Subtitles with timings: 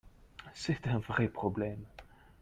[0.55, 1.85] C’est un vrai problème.